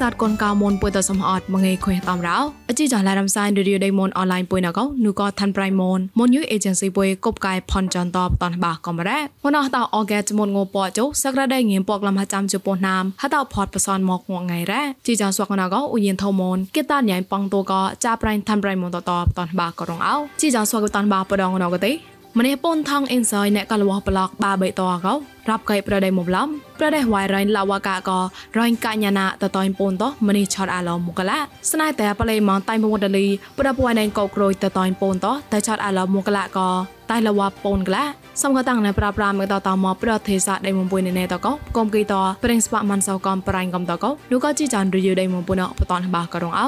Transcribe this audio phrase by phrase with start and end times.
[0.00, 21.92] សាទកូនកៅមុនពុយតសំអត់មងេខុយតំរោអជីចាឡារំសាយរីឌីមុនអនឡាញពុយណកោនូក៏ឋានប្រៃមុនមុនយូអេเจนស៊ីពុយកົບកាយផនចន្តបតនបាកំរ៉ាមុនអស់តអកែចមុនងោពចុសក្រដៃងៀមពកលំហាចាំជប៉ុនណាមហតផតបសនមកងងៃរ៉ាជីចាស្វកណកោអ៊ូយិនថោមុនគេតាញ៉ៃប៉ងតូក៏ចាប្រៃឋានប្រៃមុនតតបតនបាករងអោជីចាស្វកតនបាបដងណកទេ
[22.37, 25.13] ម្នេះពូនថងអ៊ីនសយអ្នកកលវប្លកបាបេតអកោ
[25.49, 26.47] រាប់កៃប្រដៃមុំឡំ
[26.77, 28.19] ប្រដៃវ៉ៃរ៉ៃឡាវកាកោ
[28.57, 31.39] រ៉ៃកញ្ញាណាតតៃពូនតម្នេះឆតអាឡមុកឡា
[31.71, 33.25] ស្នៃតែប្លេម៉ងតៃមុដលី
[33.57, 36.69] ប្រដពួយណៃកោក្រួយតតៃពូនតតែឆតអាឡមុកឡាកោ
[37.11, 38.03] តៃលវពូនកឡា
[38.41, 46.67] សំកតាំងនៅប្រាប្រាមកតតមកប្រទេសាដៃមុំពុយណេតកោកុំគីតប្រេងស្បាមិនសោកំប្រៃកំតកោនោះក៏ជីចានរីយដៃមុំពុនអបតនបាករងអោ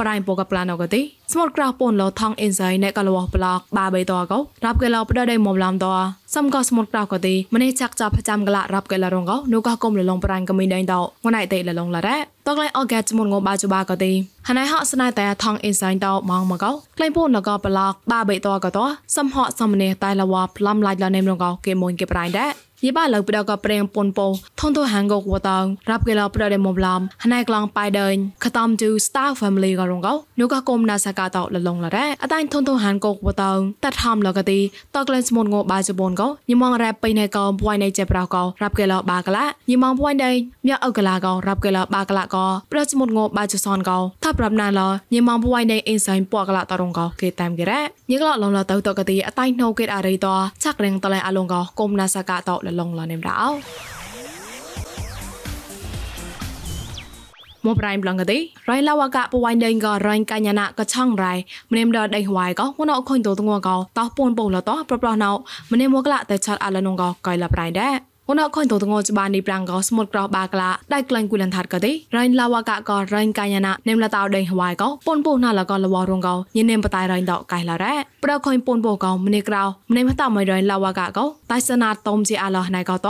[0.00, 5.86] ប្រៃពកប្លានអកទីស្មត់ក្រៅពូនលោថងអ៊ីនសៃអ្នកកលវប្លកបាបីតកោរាប់កេឡោផ្ដដៃមុំឡាំត
[6.34, 12.24] សំក៏ស្មត់ក្រៅកទីម្នេះចាក់ចាប់ប្រចាំកលរាប់កេឡរងកោនោះក៏គុំលលងប្រាញ់កមីដៃតងណៃតេលលងឡារ៉ាត
[12.56, 14.12] ក្លែអកែចមុនងបាជបាកទី
[14.48, 18.78] ហណៃហកស្នៃតែថងអ៊ីនសៃតម៉ងមកោក្លែពូនលកប្លកបាបីតកត
[19.16, 22.50] សំហកសំនេះតែលវប្លំឡាច់លនេមរងកោគេមួយគេប្រៃដែរ
[22.84, 24.26] យីបាលើប្រដកប្រេងពនពោ
[24.60, 28.14] ថនទៅហាងកវតងរាប់កេឡប្រដេមុំឡំហណៃក្លងប៉ៃដេញ
[28.44, 34.60] ខតំជូ Star Family ក៏រងកោនោះក៏គុំណាសកាតលលងលរ៉ាអតែថនទៅហាងកវតងតាត់ហំលកទី
[34.94, 40.36] តក្លែងស្មុនងបាជបនកោញីមងរ៉ែបៃណៃកោពួយណៃចេប្រកោរាប់កេឡបាកឡាញីមងពួយដេញ
[40.68, 44.80] ញ៉អកឡាកោរាប់កេឡបាកឡាកោប្រស្មុនងបាជសនកោថាប្រាប់ណាឡ
[45.14, 50.26] ញីមងពួយដេញអ៊ីសៃពកឡាតរងកោគេតាមគេរ៉ាញីក្លលងលទៅតកទីអតែណូគេអរិត
[50.62, 53.40] ឆាក់រៀងតឡៃអលងកោគុំណាសកាតលលងលនេមរ៉ោ
[57.66, 58.38] មកប្រៃប្លងកទេ
[58.70, 61.32] រៃឡាវកៈពវៃដេងក៏រៃកញ្ញាណាក៏ឆងរៃ
[61.72, 65.30] ម្នេមដដៃហវៃក៏គនអខុញតតងក៏តោពូនពូលតប្រប្រណៅ
[65.72, 83.08] ម្នេមកឡាតែឆាត់អាលនងក៏កៃឡាប្រៃដែរ គនអខុញតតងច្បានីប្រាំងក៏ស្មុតក្រោបាក្លាដៃក្លែងគូលនថាត់ក៏ទេរៃឡាវកៈក៏រៃកញ្ញាណានេមលតោដេងហវៃក៏ពូនពូណាលក៏លវរងក៏ញនេមបតៃរៃដកៃឡារ៉ាប្រខុញពូនពូក៏ម្នេក្រៅម្នេមតមិនរៃឡាវកៈក៏តៃសណាតុំជាអាឡោះណៃក៏ត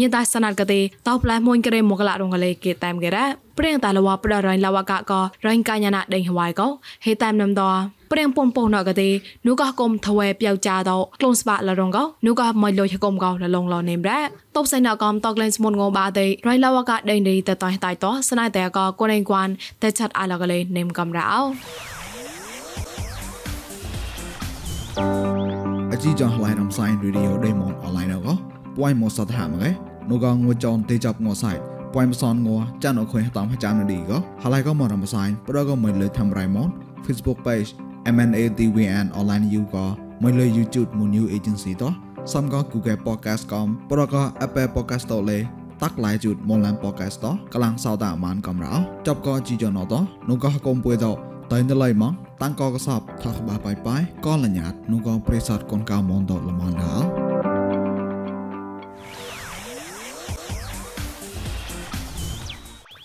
[0.00, 3.26] ញតាសណាត់កទេតោផ្លែមួយក្រេមកឡារងកលេគេតាមគេរ៉ា
[3.58, 5.12] ព្រៀងតាលវ៉ាប្ររៃលវកក
[5.46, 6.66] រៃកាញណាដេញហវៃកោ
[7.04, 7.62] ហេតាមនំត
[8.12, 9.08] ព្រៀងពំពងណកទេ
[9.46, 14.28] នូកកុំថវែប្យាវចាតក្លូនស្បាលរងកោនូកមិនលុយកុំកោលលងលនេមរ៉ាត
[14.62, 19.48] បសៃណកំតកលេនស្មុនងបាទេរៃលវកដេញរីតតៃតៃតស្នៃតែកកូនឯងគួន
[19.82, 21.40] តែឆាត់អាឡកលេនេមកំរ៉ោ
[25.92, 29.70] អជីចងឡៃរំសាយរីឌីអូដេម៉ុនអនឡាញកោ ពួយមកសតហាមកេ
[30.10, 31.52] នោះក៏ងួចនទេចាប់ងောសៃ
[31.94, 36.68] ពួយមសនងัวចានអខុយតាមចាំនឌីក៏ហើយក៏មករំសាយប្រក៏មិនលើធ្វើរៃម៉ុន
[37.06, 37.68] Facebook page
[38.14, 39.86] MNADWN online you ក៏
[40.22, 41.92] មិនលើ YouTube មួយ new agency តោះ
[42.32, 45.38] សំក៏ Google podcast កំប្រក៏ Apple podcast តលេ
[45.82, 48.74] តាក់ឡាយជូតមុនឡាន podcast តកលាំងសោតាអាម៉ានកំរោ
[49.06, 49.94] ចប់ក៏ជីយ៉ណត
[50.28, 51.12] នោះក៏កុំពួយតោ
[51.52, 52.12] តៃណឡៃម៉ង
[52.42, 57.21] តាំងក៏កសបថាក្បាបាយបាយក៏លញ្ញាតនោះក៏ប្រេសតកូនកៅមនតល្មនដល់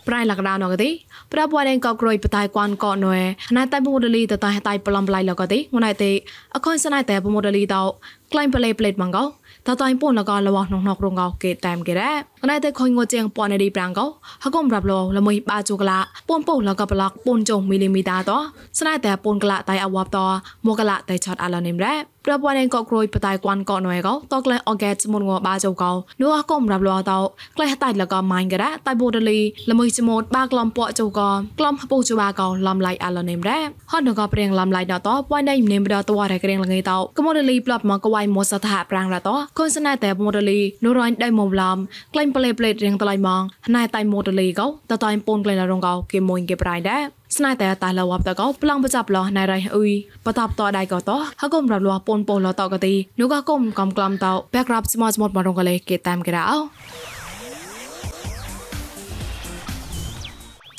[0.08, 0.90] ប្រៃលកដានកទី
[1.34, 3.26] ប្រពវ៉ាដេងកក្រួយបតៃគួនកោណွယ်
[3.58, 6.12] ណៃតៃពមូដលីតតៃតៃប្លំប្លៃលកទីងណៃទេ
[6.56, 7.84] អខុនសណៃតែពមូដលីតោ
[8.32, 9.24] ក្លែងប្លេប្លេតម៉ងកោ
[9.68, 14.06] តតៃពូនលកលវណងណករងកោគេតាម គេរ៉ណៃតែខុញងជាងពណនីប្រាំងកោ
[14.44, 18.32] ហកុំរាប់លោលមួយបាជូកឡាពូនពូលកប្លកពូនចុងមីលីមីតាត
[18.80, 20.20] ស្នៃតែពូនកឡាតៃអវ៉ាប់ត
[20.68, 21.94] មកឡាតៃឆតអាឡនិមរ៉
[22.28, 27.20] ប្រពន្ធក៏ក្រួយបតៃគួនកោណွယ်កោតក្លែអកែចមុនងបាជូកោនោះអកុំរាប់លោតោ
[27.58, 29.40] ក្លែតៃលកម៉ាញ់ការ៉តៃបូដលី
[29.70, 31.30] លមួយចមូតបាក្លំពកជូកោ
[31.60, 33.58] ក្លំពូជបាកោលំឡៃអាឡនិមរ៉
[33.92, 41.78] ហត់នក៏ព្រៀងលំឡៃណតពណៃនិមរតវ៉ារក្រៀងលងៃតោកមូដលីប្លប់មកកវៃមោសថាប្រាំងរតោខុនសណៃតែមូដលីនូរ៉ាញ់ដៃមុំឡំ
[42.14, 43.44] ក្លែងប្លេប្លេរៀងតឡៃម៉ង
[43.76, 49.92] ណៃតៃមូដលីកោតតៃពូនក្លែងរងកោគេមួយគេប្រៃដែរ ស្នៃតែតាលវបតកោប្លងបចាប់លោណៃរៃអ៊ុយ
[50.26, 56.58] បតបតដៃកោតហកុំរាប់លោពូនពូលតកទីនោះក៏គុំកំក្លំតោ backdrop ស្មោះស្មោះមករងកលេគេតាមគេរោ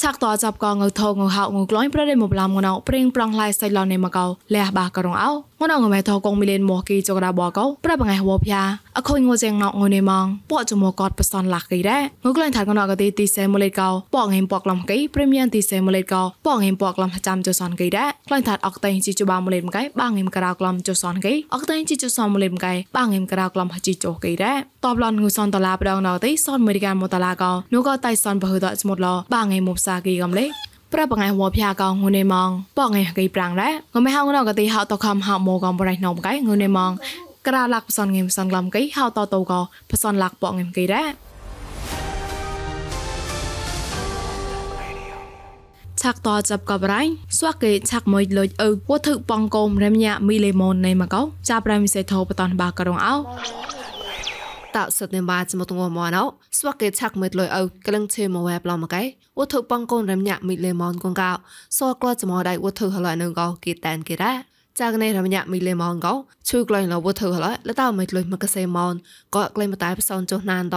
[0.03, 4.25] ឆាក់តចាប់កងើថងងហៅងក្លាញ់ប្រដេមកឡាមងណៅព្រៀងប្រងឡៃសៃឡននេមកោ
[4.55, 5.31] លះបាករងអោ
[5.61, 8.61] ងណៅងមេថកងមីលេនមកគីចកដាបកោប្របងឯហវភា
[8.97, 30.47] អខុញងចេងណៅងនេម៉ងពកចមកកតបសនឡាក់គីដែរងក្លែងថាកណៅកទីទីសេមូលេកោពកងេមពកឡំគីព្រីមៀមទីសេមូលេកោពកងេមពកឡំចាំចសនគីដែរក្លែងថាអកតេងជីជបាមូលេមកៃបាងេមក្រៅក្លំចសនគីអកតេងជីជសមូលេមកៃបាងេមក្រៅក្លំជីចោគីដែរតបឡនងូសនតឡាប្រងណៅទីសនមេរិកាមតឡាកោនូក៏តៃសនបើហដស្មុតឡបាងេមមុបសាគីកំលេ
[30.93, 36.93] ប្របងឯវភះកងហ៊ុនឯម៉ងបងឯកីប្រាំងដែរកុំហៅងកទីហៅតខំហៅមកកំប្រៃនំកៃហ៊ុនឯម៉ង
[37.47, 39.53] ក្រាលាក់ផ្សនងេមផ្សនក្លំកៃហៅតតោក
[39.93, 41.09] ផ្សនលាក់បងឯកីដែរ
[46.03, 47.03] ឆាក់តចាប់កបរៃ
[47.39, 53.15] ស្វាក់គេឆាក់មួយលុយអើពូធឹកបងកុំរែមញ៉ាមីលេម៉ុននៃមកកោចាប់រែមសេធោបតនបាករងអោ
[54.77, 56.23] តសតនេបាចមតងមណោ
[56.59, 59.03] ស្វាក់គេឆាក់មួយលុយអ៊ូវក្លឹងឈេមកវ៉ែប្លមកែ
[59.39, 61.31] វត្ថុបងកុំរំញាមីលេម៉ុនកងកោ
[61.79, 64.33] សក្លចមដៃវត្ថុហឡៃនឹងកោគេតានគេរ៉ា
[64.81, 66.15] ចាកណេរមញាមីលេម៉ងកោ
[66.49, 68.95] ឈូក្លែងលវធឺហឡលតោមិនលុយមកកសេម៉ន
[69.35, 70.77] ក៏ក្លែងបតែផ្សនចុះណានត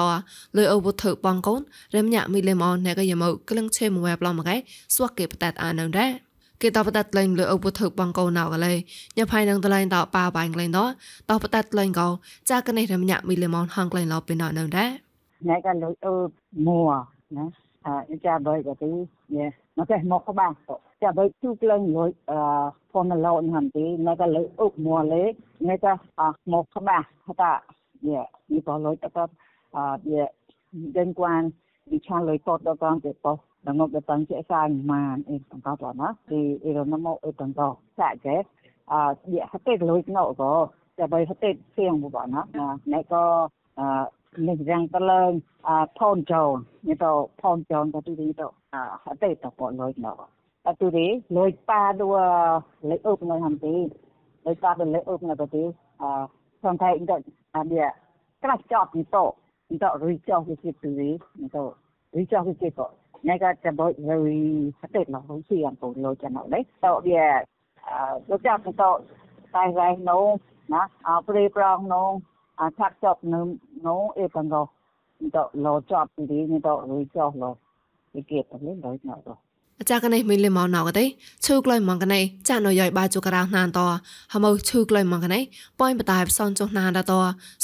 [0.57, 1.61] លុយអវធឺបងកូន
[1.95, 4.55] រមញាមីលេម៉នណែក៏យមកក្លឹងឆេមួយប្លមកឯ
[4.95, 6.31] ស្វកគេបតែអានងដែរ
[6.62, 8.74] គេតបតលែងលើអវធឹបងកោណៅកលេ
[9.18, 10.80] ញ៉ាផៃនឹងតលែងតប៉ាបាញ់ក្លែងត
[11.30, 12.08] តបតលែងកោ
[12.50, 14.90] ចាកណេរមញាមីលេម៉នហងក្លែងឡពីណៅនឹងដែរ
[15.50, 16.13] ណែក៏លើអឺ
[16.68, 16.81] មួ
[17.38, 17.46] ណា
[17.86, 18.92] អឺចាបើក៏ទី
[19.36, 19.48] ញ៉ែ
[19.78, 20.52] មកតែមកក្បាំង
[21.04, 22.40] ចាបើជូក្លែងលុយអឺ
[22.92, 27.52] formula nanti naga le uk mo le naga a mo khaba hata
[28.02, 28.19] ye
[28.50, 29.24] ni po loi ta ta
[29.80, 30.24] a ye
[30.72, 31.50] den quan
[31.86, 33.30] đi chan loi to to con te po da ngok da tang che sa man
[33.30, 33.50] e tang ka to na ti e ro na mo e tang
[37.58, 37.68] to
[37.98, 38.36] sa ke
[38.96, 39.00] a
[39.34, 40.50] ye ha te loi no ko
[40.98, 42.42] ja bai ha te siang bu ba na
[42.92, 43.22] na ko
[43.84, 43.86] a
[44.48, 45.24] នេះយ៉ាងតលើ
[45.68, 46.44] អាផនចោ
[46.88, 47.12] នេះទៅ
[47.42, 50.13] ផនចោទៅទីទៅអាអត់ទេតបលុយណោ
[50.69, 52.25] aturi loi pa dua
[52.90, 53.75] le up ngai ham ti
[54.46, 55.63] loi pa le up ngai ti
[55.98, 56.10] a
[56.62, 57.08] song thai ing
[57.60, 57.90] a dia
[58.42, 59.34] kra chop ni to
[59.69, 59.90] ni to
[62.13, 62.25] ri
[63.27, 66.41] 내가 저뭐 여기 그때 너 혹시 안 보러 잖 아.
[66.50, 66.65] 네.
[66.81, 67.45] 또 예.
[67.85, 68.97] 아, 저자서 또
[69.53, 70.89] 사이사이 노 나.
[71.06, 72.21] 아, 프리프랑 노.
[72.57, 74.65] 아, 착적 노 노 에방 고.
[75.29, 77.57] 또 로잡 비리 또 로잡 로.
[78.18, 79.38] 이게 빨리 로잡 로.
[79.81, 81.06] អាចារ្យកណេះមីលីម៉ោណៅកទេ
[81.45, 83.79] ឈូក្លុយម៉ងកណេះចាណយយបាជូការ៉ាណានត
[84.33, 85.44] ហមោឈូក្លុយម៉ងកណេះ
[85.79, 87.13] ប៉យបតាយផ្សនចុះណានត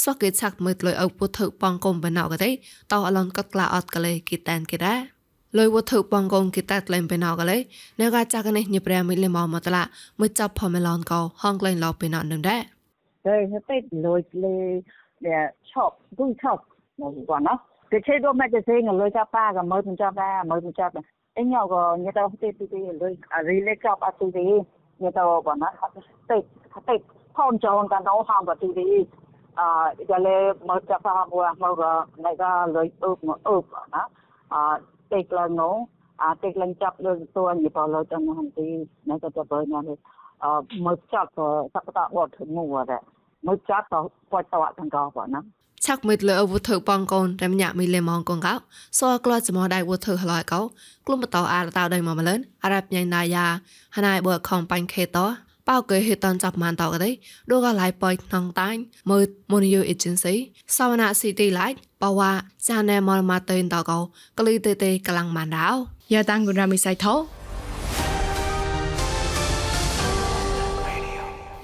[0.04, 2.50] សោះគេឆាក់មើលលុយអោពុទ្ធុបងកុំបណៅកទេ
[2.92, 5.17] តអឡនកតក្លាអត់កលេគីតានគេដែរ
[5.56, 7.56] លុយវត្ថុបងកងគិតាក្លែងបេណៅកលេ
[8.00, 9.82] នៅកាចាកនេះញប្រាមីលីម៉មតឡា
[10.20, 12.62] មួយចាប់ផមឡនកោហងក្លែងឡោបេណៅនឹងដែរ
[13.26, 13.36] តែ
[13.70, 14.56] ទៅលុយលេ
[15.26, 16.62] ដែលឈប់គូឈប់
[17.00, 17.54] មកគាត់ណា
[17.90, 21.06] គេជិះដល់មកទៅសេងលុយចាប់ប៉ាក៏មើលមិនចាប់ដែរមើលមិនចាប់ដែរ
[21.38, 23.08] inyo go nyeto te te te le
[23.46, 24.42] rile kap atu de
[25.00, 25.68] nyeto ba na
[26.28, 26.36] te
[26.86, 26.94] te
[27.34, 29.06] phon chon kan do ham ba tu de
[29.54, 29.66] a
[30.08, 30.36] ya le
[30.66, 31.90] mo cha pa bo mo ga
[32.22, 34.02] nai ga le up mo up na
[34.50, 35.43] a te kla no a te kla
[36.79, 38.65] chap le to ni pa lo chang ham ti
[39.07, 39.93] na ka cha ba na le
[40.47, 40.49] a
[40.83, 42.97] mo cha ko sa ta bo thu mu wa de
[43.45, 43.99] mo cha to
[44.29, 45.41] po ta wa kan ga ba na
[45.85, 48.55] ឆាក់មិតលើវុធបងកូនរំញាក់មីលេម៉ងកងកោ
[48.99, 50.61] សអក្លាចមដៃវុធឡយកោ
[51.07, 53.45] ក្លុំបតោអារតៅដៃមកម្លឹនអារ៉ាប់ញ៉ៃណាយ៉ា
[53.95, 55.25] ហណៃបើខំបាញ់ខេតោ
[55.67, 57.09] ប៉ៅកេហេតនចាប់ម៉ានតោកទេ
[57.51, 58.79] ដូកឡៃប៉យក្នុងតាញ់
[59.09, 59.19] មើ
[59.51, 60.35] មូនីយូអេเจนស៊ី
[60.77, 61.67] សវនាស៊ីទីឡៃ
[62.02, 62.30] បវ៉ា
[62.66, 63.98] សាណែមលម៉ាតេនតកោ
[64.38, 65.68] ក្លីទេទេកលាំងម៉ានដោ
[66.12, 67.14] យ៉ាតាំងគុនរាមីសៃថោ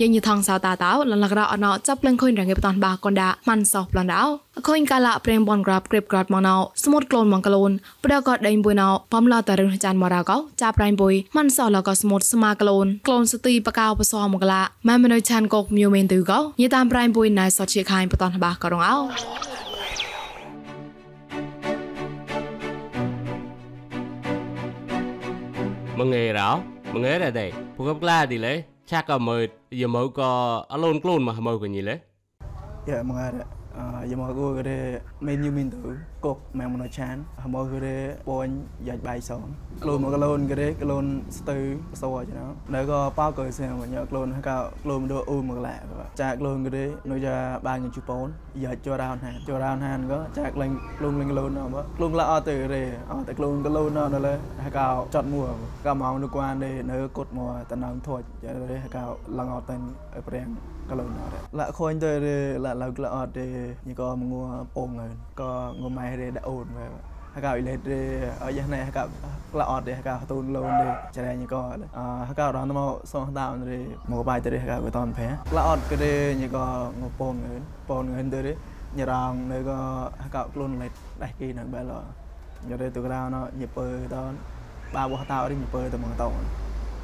[0.03, 4.23] យញថងសោតាតោលលករអណោចាប់លឹងខុញរងេបតនបាកុនដាម៉ាន់សោប្លនដោ
[4.59, 7.71] អខុញកាលាប្រេងបនក្រាបក្រេបក្រាតម៉ណោស្មុតក្លូនម៉ងក្លូន
[8.05, 18.97] ប្រកតដេញបុយណោបំឡតរឹងចានមរោកោចាប្រៃបុយម៉ាន់សោលកោស្មុតស្មាក្លូនក្លូនសទីបកោបសោមកឡាម៉ែមនុយឆានកោកញូមេនទូកោញីតាមប្រៃបុយណៃសតជាខាញបតនបាកោរងអោ
[25.99, 26.59] mengerau
[26.93, 29.35] mengere dai pukap kla di le chaka mo
[29.71, 30.27] ye mo ko
[30.75, 31.95] alone clone ma mo ko ni le
[32.87, 33.47] ya mengare
[34.11, 35.95] ye mo ko có men menu mình thử.
[36.25, 37.97] គុកម៉ែមនុឆានហមោគឺទេ
[38.29, 38.49] ពូន
[38.89, 39.45] យ៉ាច់បាយសង
[39.83, 41.05] ក្លូនមកក្លូនគឺទេក្លូន
[41.39, 41.59] ស្ទៅ
[42.03, 45.77] សោចឹងនៅក៏ប៉ៅក៏សៀងមកញ៉ក្លូនក៏ក្លូនមកអ៊ូមកឡា
[46.21, 48.27] ចាក្លូនគឺទេនៅយ៉ាបានជប៉ុន
[48.65, 55.43] យ៉ាច់ចរោនហានចរោនហានក៏ចាក្លែងក្លូនលេងក្លូនអត់ក្លូនឡាអត់ទៅទេអត់តែក្លូនក្លូនអត់ដល់ហើយក៏ចត់មួ
[55.87, 59.05] ក៏មកនៅគួនទេនៅគុតមកតំណងធួចចឹងទេហើយក៏
[59.39, 59.77] ឡងអត់ទៅ
[60.29, 60.49] ព្រាំង
[60.91, 63.47] ក្លូនអត់ឡាក់ខូនទៅទេឡាក់ឡៅក្លអត់ទេ
[63.89, 65.11] ញីក៏ងัวពងហ្នឹង
[65.41, 66.87] ក៏ងម៉ែរេដអូនបែ
[67.37, 68.01] ហកៅលេទេ
[68.43, 69.03] អយ៉ាណែហកៅ
[69.53, 71.63] ក្លអត់ទេហកៅតូនលូនទេចរែញីក៏
[71.99, 73.79] អហកៅរនមកសងតានទេ
[74.11, 76.13] មកបាយទៅទេហកៅក៏តនផែក្លអត់ក៏ទេ
[76.43, 76.67] ញីក៏
[77.01, 77.35] ងពង
[77.89, 78.53] ពងងទៅទេ
[78.99, 79.79] ញរងនៅក៏
[80.25, 80.89] ហកៅខ្លួនលេ
[81.23, 81.93] ដេះគីនៅបែល
[82.69, 84.33] ញរេទៅក្រៅណញីពើតន
[84.95, 86.29] បាវតោរីញីពើទៅមកតោ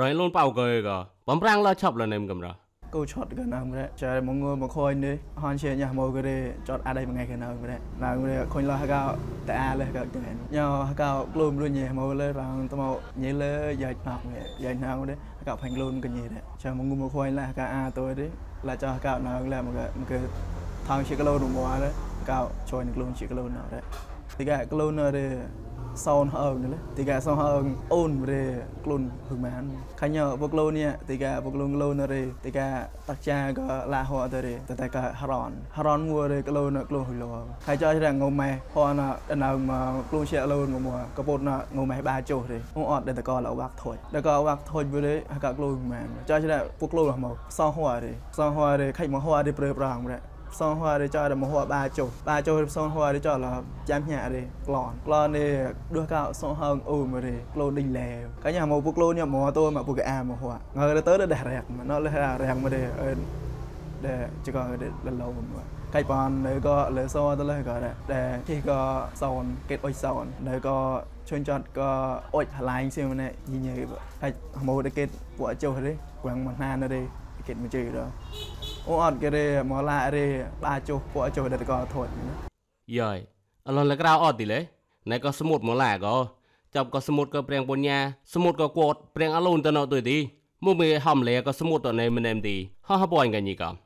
[0.00, 0.96] រយលូនបោកេក៏
[1.28, 2.48] បំប្រាំងលឈប់លនឹមកំរ
[2.94, 6.10] câu chót cái nào vậy trời mọi người mà khôi đi hòn xe nhà mồi
[6.14, 9.16] cái đi chót ở đây một ngày cái nào vậy nào người khôi lo cao
[9.46, 13.00] tại a lên cái cái nhau cao luôn luôn nhẹ mồi lên rằng tao mau
[13.16, 16.74] nhẹ lên dài học vậy dài nào đấy cao thành luôn cái gì đấy trời
[16.74, 18.30] mọi người mà khôi là cao a tôi đấy
[18.62, 20.20] là cho cao nào là một cái một cái
[20.88, 21.92] thằng chỉ cái lô đúng quá đấy
[22.26, 23.80] cao trôi được luôn chỉ cái lô nào đấy
[24.38, 25.30] thì cái cái lô nào đây
[25.73, 25.73] សោន
[26.42, 28.44] អើងនេះទីកាសោនអើងអូនរេ
[28.84, 29.62] ក្លូនហឹងម៉ាន
[30.00, 32.68] ខាញ់បុកលូនេះទីកាបុកលូនលូនរេទីកា
[33.08, 37.30] តាក់ចាក៏ឡាហោទៅរេតែតែក៏ហរនហរនមួរេក្លូនក្លូនហុយលោ
[37.66, 39.02] ហើយចោះតែងម៉ែហន
[39.44, 39.72] ដើម
[40.10, 41.38] ក្លូនជាលូនមួកពុត
[41.76, 49.22] ងម៉ែបាចុះរេអូអត់តែក៏លវាក់ថុយតែក៏វាក់ថុយរេក៏ក្លូនម៉ានចោះតែពុកក្លូនមកសោហួររេសោហួររេខៃមក
[50.58, 53.18] ហួររេព្រឺប្រងរេ son hoa để cho là một hoa ba chục ba chục son hoa để
[53.18, 55.40] cho là chám nhà đi lòn lòn đi
[55.90, 59.12] đưa cao son hơn ừ mà đi lô đinh lè cái nhà một bút lô
[59.12, 61.84] nhà một tôi mà bút cái a một hoa ngờ tới nó đẹp rẹt mà
[61.84, 62.90] nó là rẹt mà để
[64.02, 67.62] để chỉ còn để lần lâu mà cái bàn này có lệ so tôi lấy
[67.62, 72.46] gọi đấy để khi có son kết ôi son này có chuyên chọn có ôi
[72.60, 74.32] lại xem này như như vậy cái
[74.62, 75.08] một để kết
[75.38, 77.00] của châu đấy quảng mặt hà nó đi
[77.46, 78.04] kết mà chơi đó
[78.88, 80.26] អូអត់គេរេមកឡារេ
[80.64, 82.10] បាចុះពួកចុះដល់ក៏ធត់
[82.96, 83.18] យ៉យ
[83.66, 84.60] អលនលក្រៅអត់ទីលេ
[85.10, 86.16] ណែក៏សមុទ្រមកឡាក៏
[86.74, 87.98] ចាប់ក៏សមុទ្រក៏ព្រៀងបញ្ញា
[88.34, 90.18] សមុទ្រក៏គួតព្រៀងអលូនទៅណោទុយទី
[90.64, 92.56] មកមេហំលេក៏សមុទ្រទៅណែមិនណែមទី
[92.88, 93.83] ហោះហបអញកញីកំ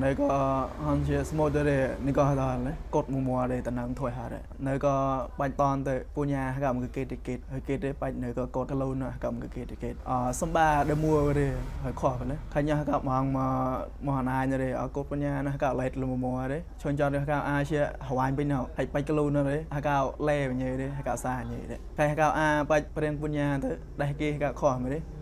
[0.00, 3.76] nơi có hắn chia small đây nơi có đó đấy cột mùa mùa đây tận
[3.76, 7.38] năng thôi hả đấy nơi có bánh toàn tới pu nhà cầm cái kết kết
[7.50, 10.32] hơi kết đấy bánh nơi có cột cái lâu nữa cầm cái kết kết à
[10.32, 11.50] sâm ba để mua đây
[11.82, 15.16] hơi khó đấy khai nhà cầm mang mà mà ai nữa đây ở cột pu
[15.16, 18.36] nhà nó cầm lại là mùa mùa đấy chọn cho được cầm ai chia hawaii
[18.36, 21.16] bên nào hay bánh cái lâu nữa đấy hay cầm lê như đấy hay cầm
[21.16, 24.78] xa như đấy khai cầm a bánh bánh pu nhà tới đây kia cầm khó
[24.78, 25.20] mới đấy bánh pu nhà tới đấy hay cầm ai chia lâu đấy ឆាក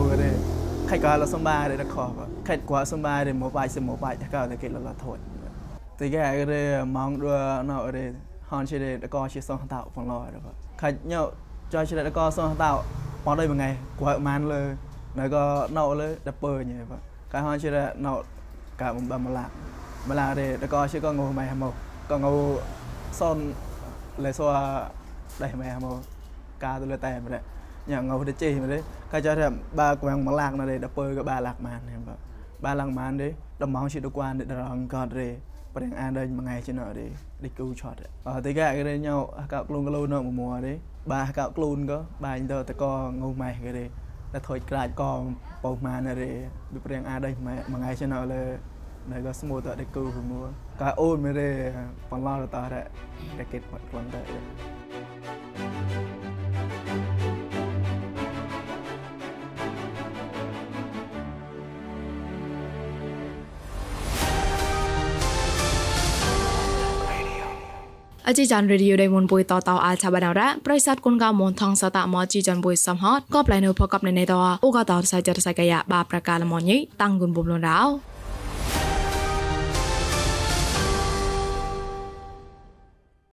[0.00, 0.30] ករេ
[0.90, 1.96] ខៃកាលសំបារេរខ
[2.48, 5.18] ខៃគួសំបារេមកបាយសមកបាយកៅតែគេលលថួយ
[5.98, 6.62] ទីកែរេ
[6.96, 7.34] ម៉ងដួ
[7.70, 8.04] ណៅរេ
[8.50, 10.36] ហនជារេតកជាសងតៅផងឡរ
[10.80, 11.22] ខៃញោ
[11.74, 12.70] ចោជារេតកសងតៅ
[13.26, 13.70] មកដូចមួយថ្ងៃ
[14.00, 14.62] គួម៉ានលើ
[15.18, 15.44] នៅក៏
[15.76, 17.00] ណៅលើដពើញ៉េបាទ
[17.32, 18.12] កាហនជារេណៅ
[18.80, 19.44] កាបំបំឡា
[20.08, 21.74] ម្លារេតកជាក៏ងូម៉ៃមក
[22.10, 22.34] ក៏ងូ
[23.20, 23.36] សន
[24.24, 24.40] លេស
[25.36, 25.98] វដៃម៉ៃមក
[26.62, 27.42] កាទៅលើតែម្ដេច
[27.86, 30.88] nhà ngầu để chi mà đấy cái cho thêm ba quang mà lạc này đã
[30.96, 32.16] bơi cái ba lạc màn em bảo
[32.60, 35.36] ba lạc màn đấy đầm máu chỉ được quan để đằng còn để
[35.74, 38.84] và đang ăn đây mà ngày trên nợ để để cứu chọt ở tới cái
[38.84, 42.28] đây nhau cạo luôn cái lâu nợ một mùa đấy ba cạo luôn có ba
[42.28, 43.90] anh tao tới co ngâu mày cái đấy
[44.32, 47.96] là thôi cái con bầu màn này để bị đang ăn đây mà mà ngày
[47.96, 48.56] trên nợ là
[49.06, 51.72] này có smooth để cứu mua cái ôn mới đây
[52.10, 52.84] còn lo là tao đấy
[53.38, 54.24] để kết một vấn đề
[68.28, 77.80] អជីចានរេឌីយោដេមុនបុយតតអាលឆាបាដារ៉ាប្រិស័តគុនកៅមនថងសតមជីចានបុយសំហតក៏ប្លែនៅផកបនៅនៃតអូកតោសៃចរសៃកាយបាប្រកាលមញីតាំងគុនបុំលនរោ